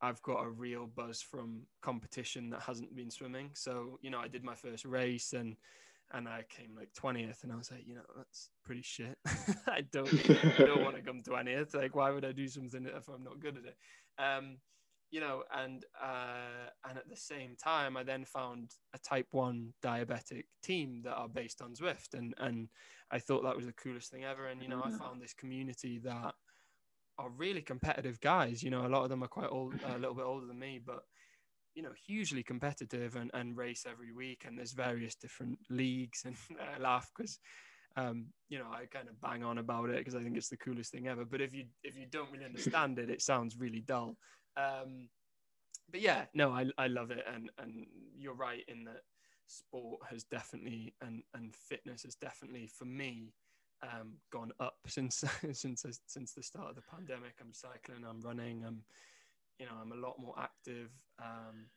[0.01, 3.51] I've got a real buzz from competition that hasn't been swimming.
[3.53, 5.55] So, you know, I did my first race and
[6.13, 9.17] and I came like 20th and I was like, you know, that's pretty shit.
[9.67, 10.07] I don't
[10.59, 11.75] I don't want to come 20th.
[11.75, 13.77] Like why would I do something if I'm not good at it?
[14.17, 14.57] Um,
[15.11, 19.73] you know, and uh, and at the same time, I then found a Type One
[19.83, 22.67] diabetic team that are based on Zwift, and and
[23.11, 24.47] I thought that was the coolest thing ever.
[24.47, 24.97] And you know, I mm-hmm.
[24.97, 26.33] found this community that
[27.17, 28.63] are really competitive guys.
[28.63, 30.81] You know, a lot of them are quite old, a little bit older than me,
[30.85, 31.03] but
[31.75, 34.43] you know, hugely competitive and, and race every week.
[34.47, 36.35] And there's various different leagues, and
[36.75, 37.39] I laugh because.
[37.97, 40.57] Um, you know, I kind of bang on about it because I think it's the
[40.57, 41.23] coolest thing ever.
[41.23, 44.17] But if you if you don't really understand it, it sounds really dull.
[44.57, 45.07] Um,
[45.89, 47.85] but yeah, no, I, I love it, and and
[48.17, 49.03] you're right in that
[49.47, 53.31] sport has definitely and and fitness has definitely for me
[53.83, 57.33] um, gone up since since since the start of the pandemic.
[57.39, 58.83] I'm cycling, I'm running, I'm
[59.59, 60.89] you know I'm a lot more active,
[61.21, 61.67] um,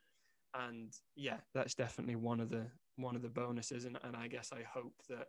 [0.55, 3.85] and yeah, that's definitely one of the one of the bonuses.
[3.85, 5.29] And and I guess I hope that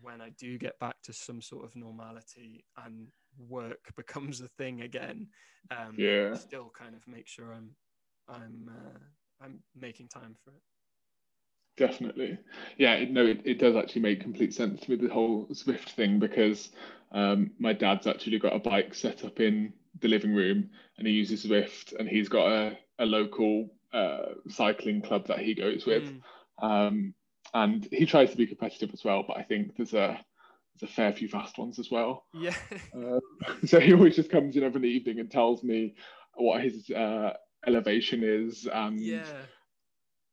[0.00, 3.08] when I do get back to some sort of normality and
[3.48, 5.28] work becomes a thing again,
[5.70, 7.70] um, yeah, still kind of make sure I'm
[8.28, 10.62] I'm uh, I'm making time for it.
[11.76, 12.38] Definitely,
[12.76, 12.94] yeah.
[12.94, 16.70] It, no, it, it does actually make complete sense with the whole Zwift thing because
[17.12, 21.12] um, my dad's actually got a bike set up in the living room and he
[21.12, 26.04] uses Zwift and he's got a, a local uh, cycling club that he goes with.
[26.04, 26.20] Mm.
[26.60, 27.14] Um,
[27.54, 30.20] and he tries to be competitive as well, but I think there's a
[30.78, 32.26] there's a fair few fast ones as well.
[32.34, 32.54] Yeah.
[32.96, 33.20] uh,
[33.66, 35.94] so he always just comes in every evening and tells me
[36.34, 37.32] what his uh,
[37.66, 39.24] elevation is and yeah.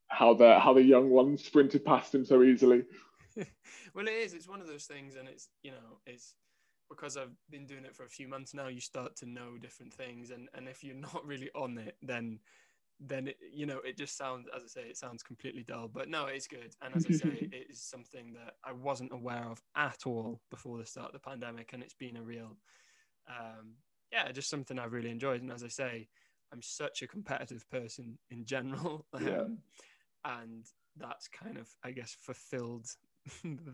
[0.08, 2.84] how the how the young ones sprinted past him so easily.
[3.96, 4.34] well, it is.
[4.34, 6.36] It's one of those things, and it's you know it's
[6.90, 8.68] because I've been doing it for a few months now.
[8.68, 12.40] You start to know different things, and and if you're not really on it, then
[13.00, 15.90] then it, you know it just sounds as i say it sounds completely dull.
[15.94, 16.76] But no it's good.
[16.82, 20.78] And as i say it is something that i wasn't aware of at all before
[20.78, 21.72] the start of the pandemic.
[21.74, 22.58] And it's been a real
[23.28, 23.74] um
[24.12, 25.42] yeah just something i've really enjoyed.
[25.42, 26.08] And as i say
[26.54, 29.06] i'm such a competitive person in general.
[29.20, 29.42] Yeah.
[29.42, 29.58] um,
[30.24, 30.66] and
[30.98, 32.88] that's kind of i guess fulfilled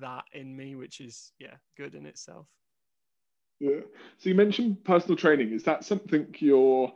[0.02, 2.48] that in me which is yeah good in itself
[3.62, 3.80] yeah
[4.18, 6.92] so you mentioned personal training is that something you're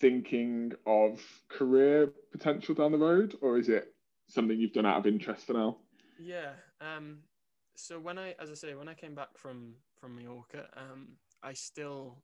[0.00, 3.94] thinking of career potential down the road, or is it
[4.28, 5.76] something you've done out of interest for now?
[6.18, 6.52] Yeah.
[6.80, 7.18] Um,
[7.76, 11.08] so when I, as I say, when I came back from from Mallorca, um,
[11.42, 12.22] I still,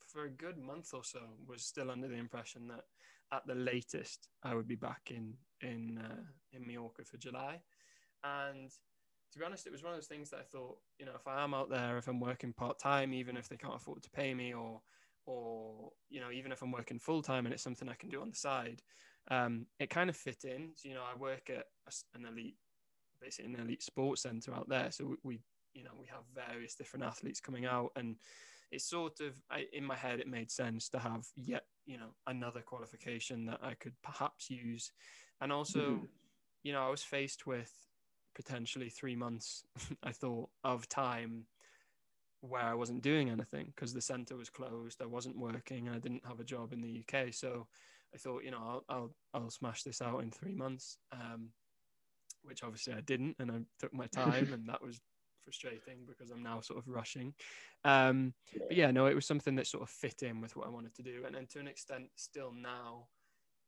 [0.00, 2.84] for a good month or so, was still under the impression that
[3.32, 7.60] at the latest I would be back in in uh, in Mallorca for July,
[8.24, 8.70] and
[9.32, 11.26] to be honest, it was one of those things that I thought, you know, if
[11.26, 14.10] I am out there, if I'm working part time, even if they can't afford to
[14.10, 14.80] pay me, or
[15.26, 18.22] or you know even if i'm working full time and it's something i can do
[18.22, 18.80] on the side
[19.28, 20.70] um, it kind of fit in.
[20.74, 21.64] So, you know i work at
[22.14, 22.56] an elite
[23.20, 24.90] basically an elite sports center out there.
[24.90, 25.40] So we,
[25.74, 28.16] you know we have various different athletes coming out and
[28.70, 32.10] it's sort of I, in my head it made sense to have yet you know
[32.26, 34.92] another qualification that i could perhaps use.
[35.40, 36.04] And also mm-hmm.
[36.62, 37.72] you know i was faced with
[38.36, 39.64] potentially three months
[40.04, 41.46] i thought of time
[42.40, 45.02] where I wasn't doing anything because the center was closed.
[45.02, 45.88] I wasn't working.
[45.88, 47.32] I didn't have a job in the UK.
[47.32, 47.66] So
[48.14, 51.48] I thought, you know, I'll I'll, I'll smash this out in three months, um,
[52.42, 55.00] which obviously I didn't, and I took my time, and that was
[55.42, 57.34] frustrating because I'm now sort of rushing.
[57.84, 60.70] Um, but yeah, no, it was something that sort of fit in with what I
[60.70, 63.06] wanted to do, and, and to an extent, still now,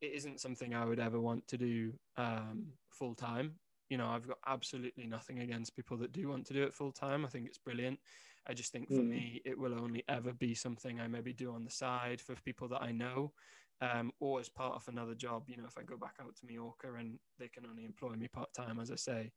[0.00, 3.54] it isn't something I would ever want to do um, full time.
[3.88, 6.92] You know, I've got absolutely nothing against people that do want to do it full
[6.92, 7.24] time.
[7.24, 7.98] I think it's brilliant.
[8.46, 9.09] I just think for mm.
[9.09, 12.68] me, it will only ever be something I maybe do on the side for people
[12.68, 13.33] that I know,
[13.81, 15.44] um, or as part of another job.
[15.48, 18.29] You know, if I go back out to Mallorca and they can only employ me
[18.29, 19.33] part time, as I say,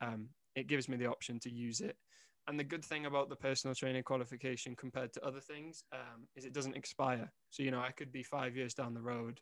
[0.00, 1.96] um, it gives me the option to use it.
[2.46, 6.44] And the good thing about the personal training qualification compared to other things um, is
[6.44, 7.32] it doesn't expire.
[7.48, 9.40] So, you know, I could be five years down the road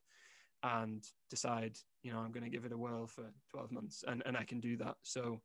[0.62, 4.22] and decide, you know, I'm going to give it a whirl for 12 months and,
[4.26, 4.96] and I can do that.
[5.02, 5.40] So,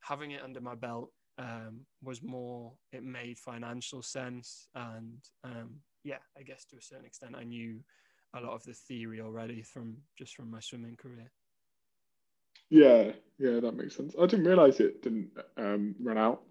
[0.00, 5.70] having it under my belt um, was more it made financial sense and um,
[6.04, 7.80] yeah i guess to a certain extent i knew
[8.34, 11.30] a lot of the theory already from just from my swimming career.
[12.70, 14.14] Yeah, yeah, that makes sense.
[14.20, 16.42] I didn't realize it didn't um, run out.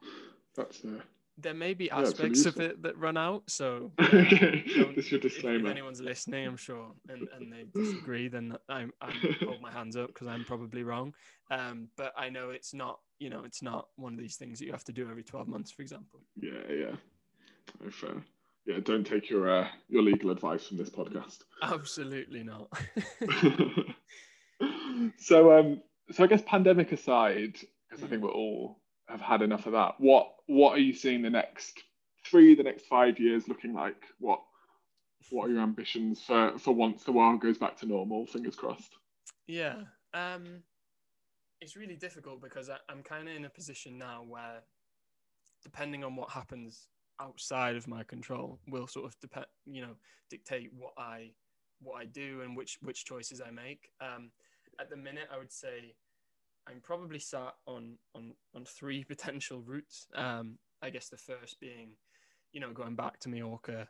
[0.55, 1.01] That's uh,
[1.37, 3.43] there may be aspects of it that run out.
[3.47, 4.63] So okay,
[4.95, 5.65] this your if, disclaimer.
[5.65, 9.95] if anyone's listening, I'm sure, and, and they disagree, then I'm I hold my hands
[9.95, 11.13] up because I'm probably wrong.
[11.51, 14.65] Um, but I know it's not, you know, it's not one of these things that
[14.65, 16.21] you have to do every 12 months, for example.
[16.35, 16.95] Yeah, yeah.
[17.81, 18.23] No, fair.
[18.65, 21.39] Yeah, don't take your uh, your legal advice from this podcast.
[21.61, 22.67] Absolutely not.
[25.17, 27.55] so, um, so I guess pandemic aside,
[27.87, 29.95] because I think we're all have had enough of that.
[29.99, 31.81] What what are you seeing the next
[32.25, 34.03] three, the next five years looking like?
[34.19, 34.41] What
[35.29, 38.25] what are your ambitions for for once the world goes back to normal?
[38.25, 38.95] Fingers crossed.
[39.47, 39.75] Yeah,
[40.13, 40.63] um,
[41.61, 44.63] it's really difficult because I, I'm kind of in a position now where,
[45.63, 46.87] depending on what happens
[47.19, 49.95] outside of my control, will sort of depend, you know,
[50.29, 51.31] dictate what I
[51.81, 53.89] what I do and which which choices I make.
[54.01, 54.31] Um,
[54.79, 55.95] at the minute, I would say
[56.67, 60.07] I'm probably sat on on on three potential routes.
[60.15, 61.91] Um, I guess the first being,
[62.51, 63.87] you know, going back to Mallorca,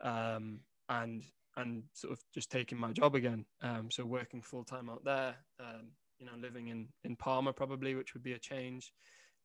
[0.00, 1.24] um, and
[1.56, 3.46] and sort of just taking my job again.
[3.62, 5.36] Um, so working full time out there.
[5.58, 8.92] Um, you know, living in in Palma probably, which would be a change.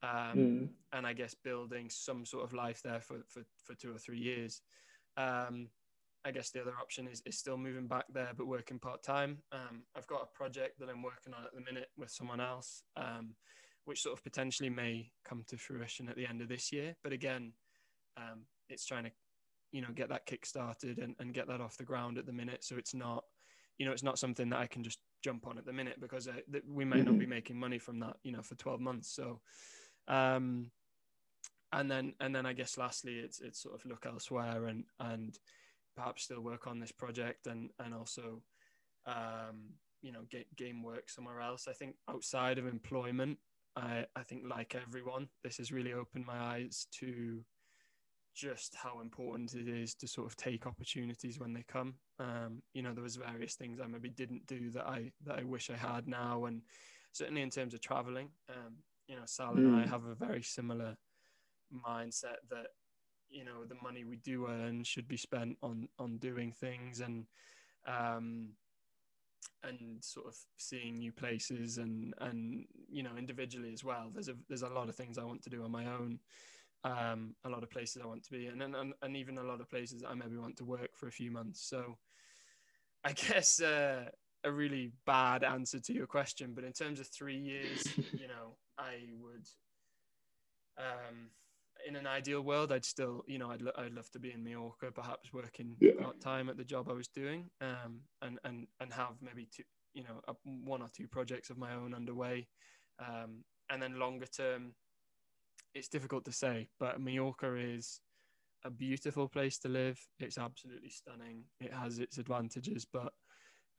[0.04, 0.70] Um, mm.
[0.94, 4.20] and I guess building some sort of life there for for, for two or three
[4.20, 4.62] years.
[5.18, 5.70] Um,
[6.24, 9.40] I guess the other option is, is still moving back there, but working part time.
[9.52, 12.84] Um, I've got a project that I'm working on at the minute with someone else,
[12.96, 13.36] um,
[13.86, 16.96] which sort of potentially may come to fruition at the end of this year.
[17.04, 17.54] But again,
[18.18, 19.12] um, it's trying to,
[19.72, 22.34] you know, get that kick started and, and get that off the ground at the
[22.34, 22.64] minute.
[22.64, 23.24] So it's not,
[23.80, 26.28] you know, it's not something that I can just jump on at the minute because
[26.28, 27.06] uh, th- we might mm-hmm.
[27.06, 29.16] not be making money from that, you know, for 12 months.
[29.16, 29.40] So,
[30.08, 30.70] um,
[31.74, 35.38] and then and then I guess lastly, it's it's sort of look elsewhere and and
[35.96, 38.42] perhaps still work on this project and and also
[39.06, 41.68] um, you know get game work somewhere else.
[41.68, 43.38] I think outside of employment,
[43.76, 47.44] I I think like everyone, this has really opened my eyes to
[48.34, 51.96] just how important it is to sort of take opportunities when they come.
[52.20, 55.44] Um, you know, there was various things I maybe didn't do that I that I
[55.44, 56.62] wish I had now, and
[57.14, 58.78] certainly in terms of traveling, um,
[59.08, 59.90] you know, Sal and I mm.
[59.90, 60.96] have a very similar
[61.74, 62.68] mindset that
[63.32, 67.26] you know the money we do earn should be spent on on doing things and
[67.88, 68.50] um
[69.64, 74.10] and sort of seeing new places and and you know individually as well.
[74.14, 76.20] There's a there's a lot of things i want to do on my own.
[76.84, 79.62] Um a lot of places i want to be and and, and even a lot
[79.62, 81.62] of places i maybe want to work for a few months.
[81.62, 81.98] So
[83.04, 84.06] i guess uh,
[84.44, 87.88] a really bad answer to your question but in terms of three years
[88.20, 89.48] you know i would
[90.78, 91.30] um
[91.88, 94.44] in an ideal world, I'd still, you know, I'd, lo- I'd love to be in
[94.44, 95.94] Mallorca, perhaps working yeah.
[96.00, 99.64] part time at the job I was doing, um, and and and have maybe two,
[99.94, 102.48] you know, a, one or two projects of my own underway,
[103.00, 104.74] um, and then longer term,
[105.74, 108.02] it's difficult to say, but Mallorca is
[108.64, 110.00] a beautiful place to live.
[110.20, 111.44] It's absolutely stunning.
[111.60, 113.14] It has its advantages, but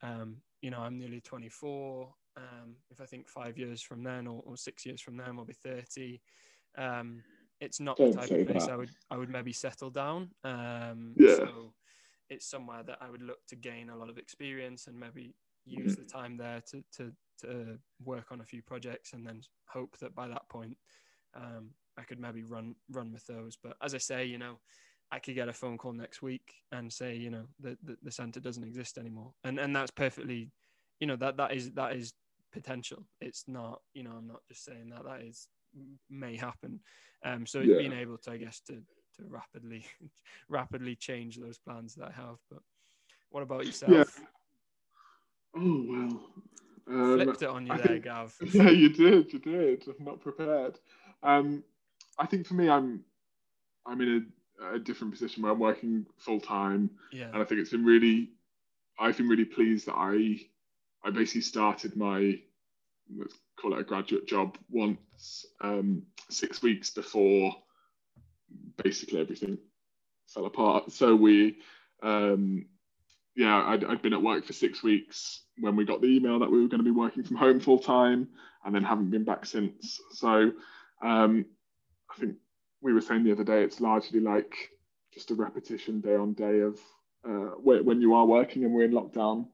[0.01, 2.13] um, you know, I'm nearly 24.
[2.35, 5.45] Um, if I think five years from then or, or six years from then, I'll
[5.45, 6.21] be 30.
[6.77, 7.23] Um,
[7.63, 8.73] it's not Don't the type of place that.
[8.73, 10.29] I would I would maybe settle down.
[10.43, 11.35] Um, yeah.
[11.35, 11.73] So
[12.29, 15.93] it's somewhere that I would look to gain a lot of experience and maybe use
[15.93, 16.03] mm-hmm.
[16.03, 20.13] the time there to, to to work on a few projects and then hope that
[20.13, 20.77] by that point
[21.35, 23.57] um, I could maybe run run with those.
[23.61, 24.59] But as I say, you know,
[25.11, 28.11] I could get a phone call next week and say, you know, the the, the
[28.11, 30.51] center doesn't exist anymore, and and that's perfectly,
[30.99, 32.13] you know, that that is that is
[32.51, 33.05] potential.
[33.19, 35.05] It's not, you know, I'm not just saying that.
[35.05, 35.47] That is
[36.09, 36.79] may happen.
[37.25, 37.77] Um, so yeah.
[37.77, 38.73] being able to, I guess, to
[39.17, 39.85] to rapidly
[40.49, 42.37] rapidly change those plans that I have.
[42.49, 42.59] But
[43.29, 43.91] what about yourself?
[43.91, 44.03] Yeah.
[45.55, 46.21] Oh well.
[46.85, 48.35] Um, Flipped it on you there, think, Gav.
[48.51, 49.31] Yeah, you did.
[49.31, 49.87] You did.
[49.87, 50.77] I'm not prepared.
[51.21, 51.63] Um,
[52.19, 53.03] I think for me, I'm
[53.85, 54.31] I'm in
[54.61, 57.29] a, a different position where I'm working full time, yeah.
[57.33, 58.31] and I think it's been really.
[58.99, 60.39] I've been really pleased that I
[61.03, 62.39] I basically started my
[63.17, 64.57] let's call it a graduate job
[65.61, 67.55] um, six weeks before
[68.83, 69.57] basically everything
[70.27, 70.91] fell apart.
[70.91, 71.57] So we,
[72.01, 72.65] um,
[73.35, 76.51] yeah, I'd, I'd been at work for six weeks when we got the email that
[76.51, 78.27] we were going to be working from home full time,
[78.65, 79.99] and then haven't been back since.
[80.11, 80.51] So
[81.01, 81.45] um,
[82.11, 82.35] I think
[82.81, 84.53] we were saying the other day it's largely like
[85.13, 86.79] just a repetition day on day of
[87.27, 89.47] uh, when you are working and we're in lockdown.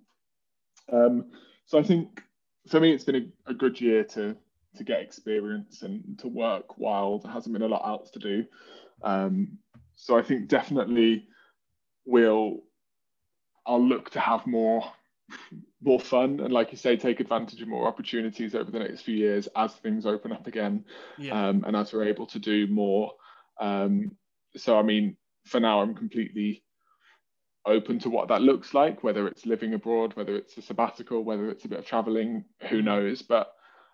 [0.91, 1.31] Um,
[1.65, 2.23] so I think
[2.67, 4.35] for me, it's been a, a, good year to
[4.77, 8.45] to get experience and to work while there hasn't been a lot else to do.
[9.03, 9.57] Um,
[9.95, 11.27] so I think definitely
[12.05, 12.61] we'll.
[13.65, 14.83] I'll look to have more
[15.81, 19.15] more fun and like you say take advantage of more opportunities over the next few
[19.15, 20.83] years as things open up again
[21.17, 21.49] yeah.
[21.49, 23.11] um, and as we're able to do more
[23.61, 24.11] um,
[24.57, 26.63] so i mean for now i'm completely
[27.65, 31.49] open to what that looks like whether it's living abroad whether it's a sabbatical whether
[31.49, 32.85] it's a bit of traveling who mm-hmm.
[32.85, 33.53] knows but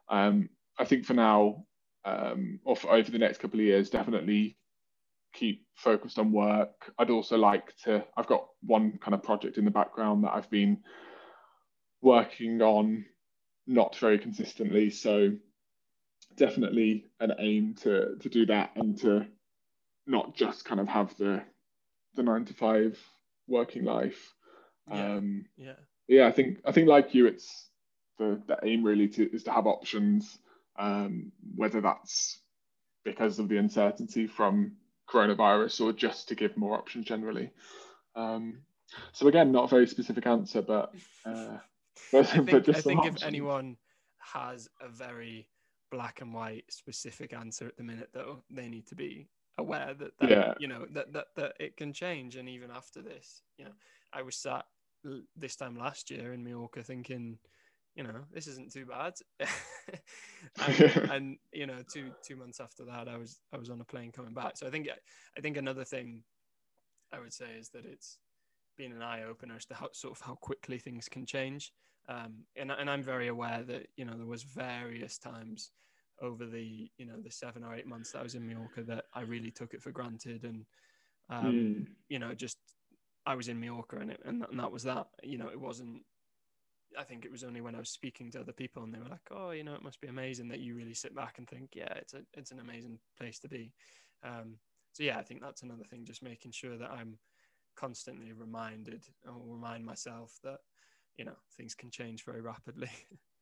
[0.09, 1.65] um, i think for now
[2.05, 4.57] um, or for over the next couple of years definitely
[5.33, 9.65] keep focused on work i'd also like to i've got one kind of project in
[9.65, 10.77] the background that i've been
[12.01, 13.03] working on
[13.67, 14.89] not very consistently.
[14.89, 15.31] So
[16.37, 19.25] definitely an aim to to do that and to
[20.05, 21.41] not just kind of have the
[22.13, 22.99] the nine to five
[23.47, 24.33] working life.
[24.89, 25.15] Yeah.
[25.15, 25.73] Um, yeah.
[26.07, 27.69] Yeah, I think I think like you, it's
[28.19, 30.37] the the aim really to is to have options.
[30.77, 32.39] Um, whether that's
[33.05, 34.73] because of the uncertainty from
[35.09, 37.51] coronavirus or just to give more options generally.
[38.15, 38.59] Um,
[39.13, 40.93] so again, not a very specific answer, but
[41.25, 41.57] uh,
[42.13, 43.77] I think, I think if anyone
[44.19, 45.47] has a very
[45.91, 50.11] black and white specific answer at the minute, though, they need to be aware that,
[50.19, 50.53] that yeah.
[50.59, 53.71] you know that, that that it can change, and even after this, you know,
[54.13, 54.65] I was sat
[55.35, 57.37] this time last year in Mallorca thinking,
[57.95, 59.13] you know, this isn't too bad,
[60.67, 63.85] and, and, you know, two two months after that, I was I was on a
[63.85, 64.57] plane coming back.
[64.57, 64.89] So I think
[65.37, 66.23] I think another thing
[67.13, 68.17] I would say is that it's
[68.77, 71.71] been an eye opener as to how sort of how quickly things can change.
[72.07, 75.71] Um, and, and I'm very aware that you know there was various times
[76.21, 79.05] over the you know the seven or eight months that I was in Mallorca that
[79.13, 80.65] I really took it for granted and
[81.29, 81.87] um, mm.
[82.09, 82.57] you know just
[83.25, 86.03] I was in Mallorca and, it, and and that was that you know it wasn't
[86.97, 89.09] I think it was only when I was speaking to other people and they were
[89.09, 91.71] like oh you know it must be amazing that you really sit back and think
[91.73, 93.71] yeah it's a it's an amazing place to be
[94.23, 94.55] um,
[94.93, 97.17] so yeah I think that's another thing just making sure that I'm
[97.75, 100.59] constantly reminded or remind myself that
[101.17, 102.89] you know things can change very rapidly.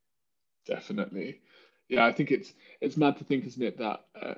[0.65, 1.41] Definitely,
[1.89, 2.05] yeah.
[2.05, 4.35] I think it's it's mad to think, isn't it, that uh,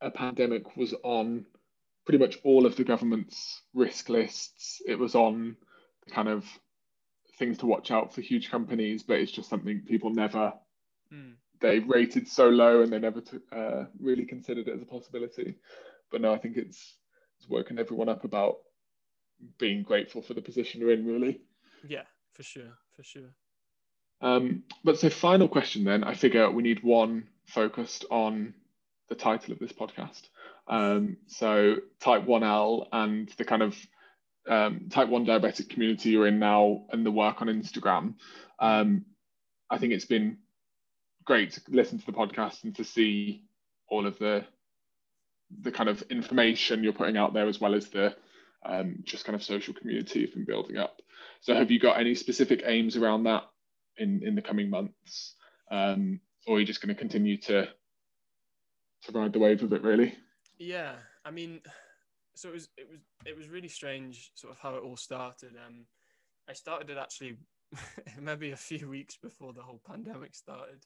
[0.00, 1.46] a pandemic was on
[2.04, 4.82] pretty much all of the government's risk lists.
[4.86, 5.56] It was on
[6.10, 6.44] kind of
[7.38, 10.52] things to watch out for huge companies, but it's just something people never
[11.12, 11.34] mm.
[11.60, 15.56] they rated so low and they never t- uh, really considered it as a possibility.
[16.10, 16.96] But no, I think it's
[17.38, 18.58] it's woken everyone up about
[19.58, 21.40] being grateful for the position you're in, really.
[21.86, 23.34] Yeah, for sure, for sure.
[24.20, 26.04] Um, but so, final question then.
[26.04, 28.54] I figure we need one focused on
[29.08, 30.22] the title of this podcast.
[30.66, 33.76] Um, so, type 1 Al and the kind of
[34.48, 38.14] um, type 1 diabetic community you're in now and the work on Instagram.
[38.58, 39.04] Um,
[39.70, 40.38] I think it's been
[41.24, 43.44] great to listen to the podcast and to see
[43.88, 44.44] all of the
[45.60, 48.14] the kind of information you're putting out there as well as the
[48.66, 51.00] um, just kind of social community you've been building up.
[51.40, 53.44] So have you got any specific aims around that
[53.98, 55.34] in, in the coming months?
[55.70, 57.68] Um, or are you just going to continue to
[59.04, 60.14] to ride the wave of it really?
[60.58, 60.92] Yeah,
[61.24, 61.60] I mean,
[62.34, 65.52] so it was it was it was really strange sort of how it all started.
[65.66, 65.86] Um,
[66.48, 67.36] I started it actually
[68.20, 70.84] maybe a few weeks before the whole pandemic started,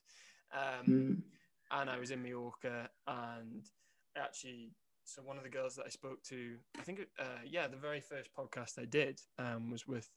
[0.53, 1.21] um, mm.
[1.71, 3.65] and I was in Mallorca and
[4.15, 4.71] I actually
[5.09, 7.99] so one of the girls that I spoke to, I think, uh, yeah, the very
[7.99, 10.07] first podcast I did um, was with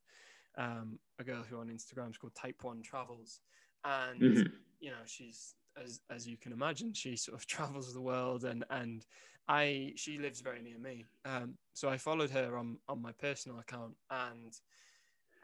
[0.58, 3.40] um, a girl who on Instagram is called Type One Travels,
[3.84, 4.42] and mm-hmm.
[4.80, 8.64] you know she's as as you can imagine, she sort of travels the world, and
[8.70, 9.06] and
[9.48, 13.58] I she lives very near me, um, so I followed her on on my personal
[13.58, 14.52] account, and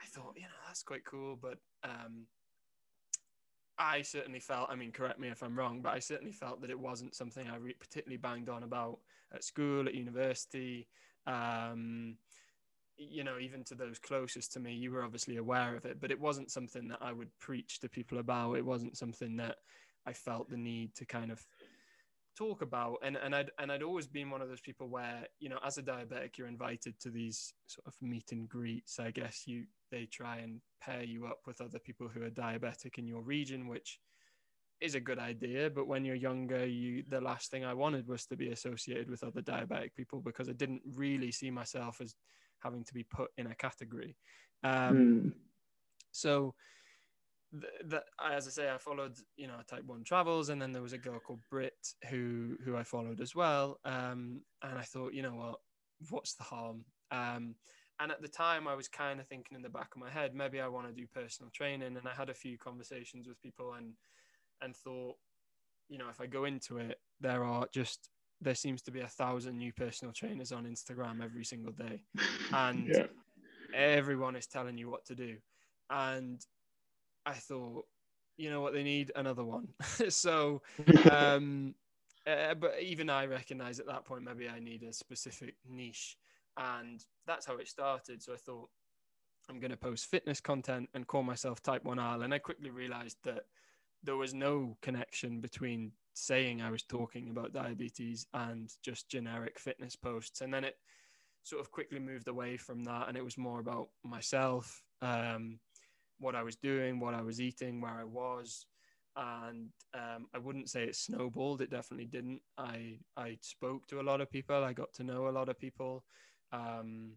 [0.01, 2.27] I thought, you know, that's quite cool, but um,
[3.79, 6.71] I certainly felt, I mean, correct me if I'm wrong, but I certainly felt that
[6.71, 8.99] it wasn't something I re- particularly banged on about
[9.33, 10.89] at school, at university.
[11.27, 12.17] Um,
[12.97, 16.11] you know, even to those closest to me, you were obviously aware of it, but
[16.11, 18.55] it wasn't something that I would preach to people about.
[18.55, 19.59] It wasn't something that
[20.05, 21.47] I felt the need to kind of
[22.39, 22.99] talk about.
[23.03, 25.79] And and I'd and I'd always been one of those people where, you know, as
[25.79, 29.01] a diabetic, you're invited to these sort of meet and greets.
[29.01, 32.99] I guess you they try and pair you up with other people who are diabetic
[32.99, 33.99] in your region, which
[34.81, 35.71] is a good idea.
[35.71, 39.25] But when you're younger, you the last thing I wanted was to be associated with
[39.25, 42.15] other diabetic people because I didn't really see myself as
[42.61, 44.17] having to be put in a category.
[44.63, 45.33] Um, mm.
[46.13, 46.55] So,
[47.87, 50.93] that as I say, I followed you know Type One Travels, and then there was
[50.93, 53.79] a girl called Brit who who I followed as well.
[53.85, 55.61] Um, and I thought, you know what,
[56.11, 56.85] what's the harm?
[57.11, 57.55] Um,
[58.01, 60.35] and at the time, I was kind of thinking in the back of my head,
[60.35, 61.97] maybe I want to do personal training.
[61.97, 63.95] And I had a few conversations with people and
[64.61, 65.17] and thought,
[65.89, 69.09] you know, if I go into it, there are just there seems to be a
[69.09, 72.03] thousand new personal trainers on Instagram every single day,
[72.53, 73.07] and yeah.
[73.75, 75.37] everyone is telling you what to do.
[75.91, 76.45] And
[77.29, 77.85] I thought,
[78.39, 79.69] you know what, they need another one.
[80.09, 80.63] so,
[81.13, 81.75] um,
[82.27, 86.17] uh, but even I recognize at that point maybe I need a specific niche,
[86.57, 88.23] and that's how it started.
[88.23, 88.71] So I thought
[89.51, 92.71] I'm going to post fitness content and call myself Type One Al, and I quickly
[92.71, 93.45] realized that
[94.03, 99.97] there was no connection between saying I was talking about diabetes and just generic fitness
[99.97, 100.77] posts, and then it
[101.43, 105.59] sort of quickly moved away from that, and it was more about myself, um,
[106.19, 108.67] what I was doing, what I was eating, where I was
[109.19, 111.61] and um, I wouldn't say it snowballed.
[111.61, 112.41] It definitely didn't.
[112.57, 114.63] I I spoke to a lot of people.
[114.63, 116.05] I got to know a lot of people,
[116.53, 117.13] um,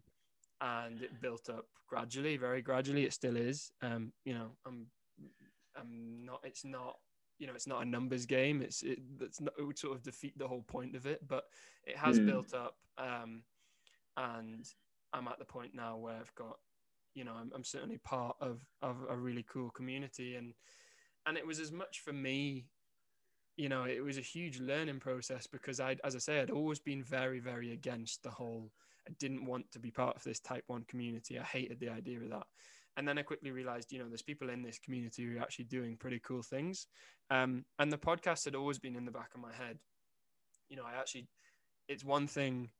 [0.60, 3.04] and it built up gradually, very gradually.
[3.04, 3.70] It still is.
[3.82, 4.86] Um, you know, I'm
[5.76, 6.40] I'm not.
[6.44, 6.96] It's not.
[7.38, 8.62] You know, it's not a numbers game.
[8.62, 8.98] It's it.
[9.18, 9.54] That's not.
[9.56, 11.20] It would sort of defeat the whole point of it.
[11.26, 11.44] But
[11.84, 12.26] it has mm.
[12.26, 13.44] built up, um,
[14.16, 14.66] and
[15.12, 16.56] I'm at the point now where I've got.
[17.14, 20.36] You know, I'm, I'm certainly part of of a really cool community.
[20.36, 20.54] And
[21.26, 22.66] and it was as much for me
[23.56, 26.78] you know it was a huge learning process because i as i say i'd always
[26.78, 28.70] been very very against the whole
[29.06, 31.38] i didn't want to be part of this type 1 community.
[31.38, 32.46] I hated the idea of that.
[32.96, 35.66] And then i quickly realized you know there's people in this community who are actually
[35.66, 36.86] doing pretty cool things.
[37.30, 39.78] Um, and the podcast had always been in the back of my head.
[40.68, 41.28] You know i actually
[41.88, 42.70] it's one thing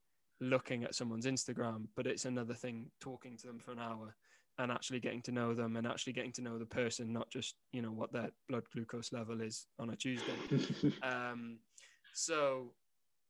[0.41, 4.17] looking at someone's instagram but it's another thing talking to them for an hour
[4.59, 7.57] and actually getting to know them and actually getting to know the person, not just
[7.73, 10.35] you know what their blood glucose level is on a Tuesday.
[11.03, 11.59] um,
[12.15, 12.73] so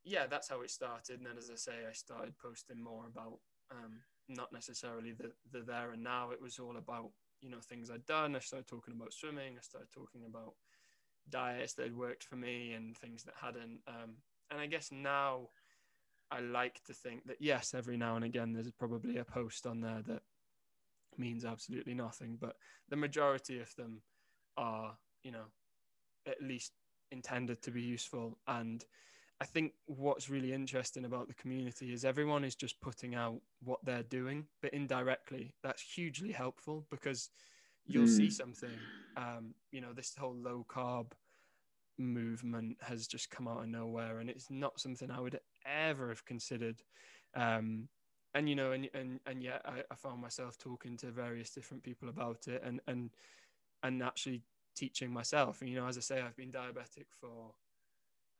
[0.05, 1.19] yeah, that's how it started.
[1.19, 3.39] And then, as I say, I started posting more about
[3.71, 6.31] um, not necessarily the the there and now.
[6.31, 7.11] It was all about
[7.41, 8.37] you know things I'd done.
[8.37, 9.55] I started talking about swimming.
[9.57, 10.55] I started talking about
[11.29, 13.81] diets that had worked for me and things that hadn't.
[13.87, 14.17] Um,
[14.51, 15.49] and I guess now
[16.31, 19.81] I like to think that yes, every now and again there's probably a post on
[19.81, 20.23] there that
[21.19, 22.39] means absolutely nothing.
[22.41, 22.57] But
[22.89, 24.03] the majority of them
[24.57, 25.45] are, you know,
[26.27, 26.73] at least
[27.11, 28.39] intended to be useful.
[28.47, 28.85] And
[29.41, 33.81] I think what's really interesting about the community is everyone is just putting out what
[33.85, 37.31] they're doing, but indirectly, that's hugely helpful because
[37.87, 38.17] you'll mm.
[38.17, 38.71] see something.
[39.17, 41.13] Um, you know, this whole low carb
[41.99, 46.25] movement has just come out of nowhere, and it's not something I would ever have
[46.25, 46.81] considered
[47.35, 47.89] um,
[48.35, 51.83] and you know and and and yet I, I, found myself talking to various different
[51.83, 53.11] people about it and and
[53.83, 54.43] and actually
[54.75, 55.61] teaching myself.
[55.61, 57.53] And you know as i say i've been diabetic for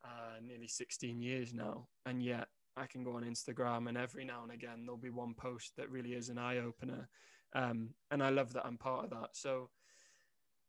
[0.03, 4.43] uh, nearly 16 years now and yet i can go on instagram and every now
[4.43, 7.07] and again there'll be one post that really is an eye-opener
[7.53, 9.29] um, and i love that i'm part of that.
[9.31, 9.69] So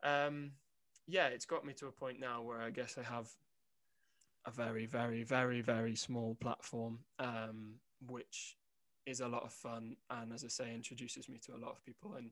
[0.04, 0.52] um,
[1.08, 3.28] yeah it's got me to a point now where i guess i have
[4.46, 7.74] a very very very very small platform um,
[8.06, 8.56] which
[9.06, 11.84] is a lot of fun and as i say introduces me to a lot of
[11.84, 12.14] people.
[12.16, 12.30] And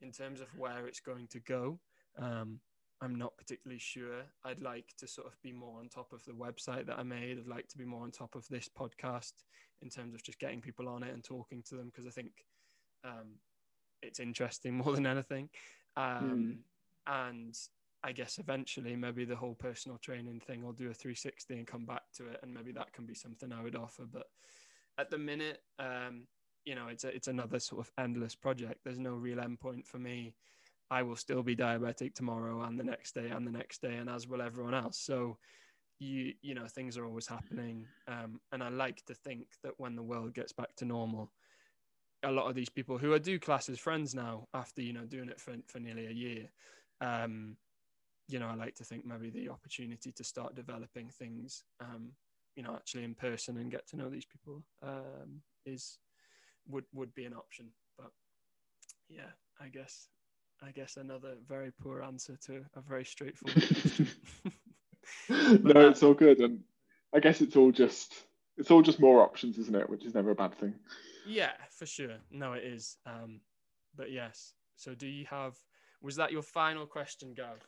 [0.00, 1.78] in terms of where it's going to go
[2.18, 2.60] um,
[3.00, 4.22] i'm not particularly sure.
[4.44, 7.38] I'd like to sort of be more on top of the website that i made.
[7.38, 9.32] I'd like to be more on top of this podcast
[9.80, 12.44] in terms of just getting people on it and talking to them because i think
[13.04, 13.38] um,
[14.02, 15.48] it's interesting more than anything.
[15.96, 16.58] Um,
[17.06, 17.34] mm.
[17.34, 17.58] and
[18.02, 21.84] i guess eventually maybe the whole personal training thing i'll do a 360 and come
[21.84, 24.28] back to it and maybe that can be something i would offer but
[24.98, 26.26] at the minute, um,
[26.64, 28.80] you know, it's a, it's another sort of endless project.
[28.84, 30.34] There's no real endpoint for me.
[30.90, 34.10] I will still be diabetic tomorrow and the next day and the next day, and
[34.10, 34.98] as will everyone else.
[34.98, 35.38] So,
[35.98, 39.96] you you know, things are always happening, um, and I like to think that when
[39.96, 41.32] the world gets back to normal,
[42.22, 45.06] a lot of these people who I do class as friends now, after you know
[45.06, 46.50] doing it for for nearly a year,
[47.00, 47.56] um,
[48.28, 52.12] you know, I like to think maybe the opportunity to start developing things um,
[52.56, 55.98] you know actually in person and get to know these people um, is
[56.68, 57.68] would would be an option.
[57.98, 58.10] But
[59.08, 59.30] yeah,
[59.60, 60.08] I guess
[60.62, 64.08] I guess another very poor answer to a very straightforward question.
[65.28, 66.60] no, it's all good, and
[67.14, 68.14] I guess it's all just
[68.56, 69.88] it's all just more options, isn't it?
[69.88, 70.74] Which is never a bad thing.
[71.26, 72.16] Yeah, for sure.
[72.30, 72.96] No, it is.
[73.06, 73.40] Um,
[73.96, 74.54] but yes.
[74.76, 75.54] So, do you have?
[76.00, 77.66] Was that your final question, Gav?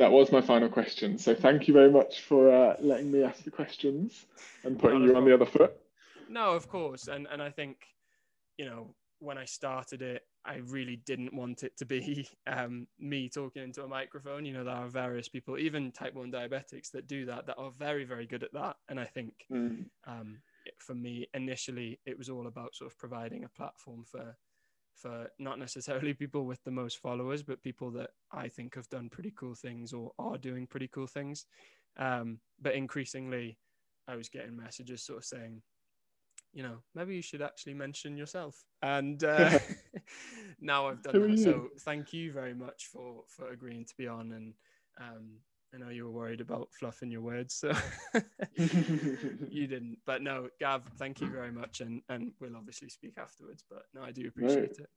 [0.00, 1.18] That was my final question.
[1.18, 4.24] So thank you very much for uh, letting me ask the questions
[4.64, 5.76] and putting you on the other foot.
[6.28, 7.76] No, of course, and and I think,
[8.56, 13.28] you know, when I started it, I really didn't want it to be um, me
[13.28, 14.46] talking into a microphone.
[14.46, 17.70] You know, there are various people, even type one diabetics, that do that that are
[17.70, 18.76] very very good at that.
[18.88, 19.84] And I think mm.
[20.06, 20.38] um,
[20.78, 24.34] for me, initially, it was all about sort of providing a platform for
[24.94, 29.08] for not necessarily people with the most followers, but people that I think have done
[29.08, 31.46] pretty cool things or are doing pretty cool things.
[31.96, 33.58] Um, but increasingly,
[34.08, 35.62] I was getting messages sort of saying,
[36.52, 38.64] you know, maybe you should actually mention yourself.
[38.82, 39.58] And uh,
[40.60, 41.38] now I've done that.
[41.38, 44.32] So thank you very much for for agreeing to be on.
[44.32, 44.54] And
[45.00, 45.38] um,
[45.72, 47.72] I know you were worried about fluffing your words, so
[48.56, 49.98] you didn't.
[50.04, 53.62] But no, Gav, thank you very much, and and we'll obviously speak afterwards.
[53.68, 54.88] But no, I do appreciate it.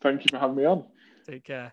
[0.00, 0.84] Thank you for having me on.
[1.26, 1.72] Take care.